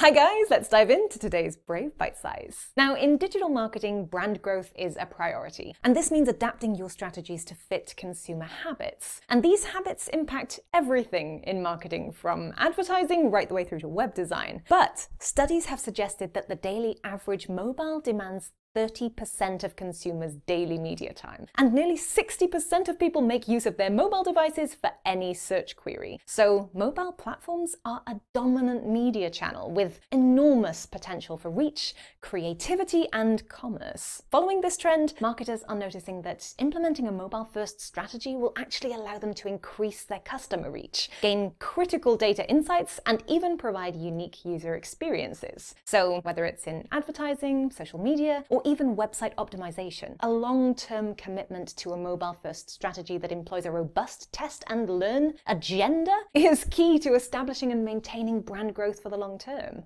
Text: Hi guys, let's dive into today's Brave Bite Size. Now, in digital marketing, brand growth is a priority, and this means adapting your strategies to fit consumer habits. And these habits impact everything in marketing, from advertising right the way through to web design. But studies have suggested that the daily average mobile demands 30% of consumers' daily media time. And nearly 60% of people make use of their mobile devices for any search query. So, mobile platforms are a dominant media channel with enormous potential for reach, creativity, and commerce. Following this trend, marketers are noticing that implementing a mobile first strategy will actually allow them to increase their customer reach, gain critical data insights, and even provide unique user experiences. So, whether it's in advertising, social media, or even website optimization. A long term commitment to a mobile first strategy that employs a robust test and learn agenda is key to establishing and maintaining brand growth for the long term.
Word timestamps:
Hi 0.00 0.12
guys, 0.12 0.44
let's 0.48 0.68
dive 0.68 0.90
into 0.90 1.18
today's 1.18 1.56
Brave 1.56 1.98
Bite 1.98 2.16
Size. 2.16 2.68
Now, 2.76 2.94
in 2.94 3.16
digital 3.16 3.48
marketing, 3.48 4.06
brand 4.06 4.40
growth 4.40 4.72
is 4.76 4.96
a 4.96 5.04
priority, 5.04 5.74
and 5.82 5.96
this 5.96 6.12
means 6.12 6.28
adapting 6.28 6.76
your 6.76 6.88
strategies 6.88 7.44
to 7.46 7.56
fit 7.56 7.94
consumer 7.96 8.44
habits. 8.44 9.20
And 9.28 9.42
these 9.42 9.64
habits 9.64 10.06
impact 10.06 10.60
everything 10.72 11.42
in 11.48 11.64
marketing, 11.64 12.12
from 12.12 12.52
advertising 12.56 13.32
right 13.32 13.48
the 13.48 13.56
way 13.56 13.64
through 13.64 13.80
to 13.80 13.88
web 13.88 14.14
design. 14.14 14.62
But 14.68 15.08
studies 15.18 15.66
have 15.66 15.80
suggested 15.80 16.32
that 16.32 16.48
the 16.48 16.54
daily 16.54 16.98
average 17.02 17.48
mobile 17.48 18.00
demands 18.00 18.52
30% 18.78 19.64
of 19.64 19.74
consumers' 19.74 20.36
daily 20.46 20.78
media 20.78 21.12
time. 21.12 21.46
And 21.56 21.72
nearly 21.72 21.96
60% 21.96 22.88
of 22.88 22.98
people 22.98 23.22
make 23.22 23.48
use 23.48 23.66
of 23.66 23.76
their 23.76 23.90
mobile 23.90 24.22
devices 24.22 24.72
for 24.72 24.90
any 25.04 25.34
search 25.34 25.74
query. 25.74 26.20
So, 26.26 26.70
mobile 26.72 27.10
platforms 27.10 27.74
are 27.84 28.02
a 28.06 28.20
dominant 28.34 28.88
media 28.88 29.30
channel 29.30 29.70
with 29.70 29.98
enormous 30.12 30.86
potential 30.86 31.36
for 31.36 31.50
reach, 31.50 31.94
creativity, 32.20 33.06
and 33.12 33.48
commerce. 33.48 34.22
Following 34.30 34.60
this 34.60 34.76
trend, 34.76 35.14
marketers 35.20 35.64
are 35.64 35.74
noticing 35.74 36.22
that 36.22 36.54
implementing 36.58 37.08
a 37.08 37.12
mobile 37.12 37.48
first 37.52 37.80
strategy 37.80 38.36
will 38.36 38.52
actually 38.56 38.92
allow 38.92 39.18
them 39.18 39.34
to 39.34 39.48
increase 39.48 40.04
their 40.04 40.20
customer 40.20 40.70
reach, 40.70 41.10
gain 41.20 41.52
critical 41.58 42.16
data 42.16 42.48
insights, 42.48 43.00
and 43.06 43.24
even 43.26 43.58
provide 43.58 43.96
unique 43.96 44.44
user 44.44 44.76
experiences. 44.76 45.74
So, 45.84 46.20
whether 46.20 46.44
it's 46.44 46.68
in 46.68 46.86
advertising, 46.92 47.72
social 47.72 47.98
media, 47.98 48.44
or 48.48 48.62
even 48.68 48.94
website 48.94 49.34
optimization. 49.36 50.16
A 50.20 50.28
long 50.28 50.74
term 50.74 51.14
commitment 51.14 51.74
to 51.78 51.92
a 51.92 51.96
mobile 51.96 52.36
first 52.42 52.68
strategy 52.68 53.16
that 53.18 53.32
employs 53.32 53.64
a 53.64 53.70
robust 53.70 54.30
test 54.32 54.62
and 54.68 54.90
learn 54.90 55.34
agenda 55.46 56.16
is 56.34 56.64
key 56.64 56.98
to 56.98 57.14
establishing 57.14 57.72
and 57.72 57.84
maintaining 57.84 58.40
brand 58.40 58.74
growth 58.74 59.00
for 59.02 59.08
the 59.08 59.16
long 59.16 59.38
term. 59.38 59.76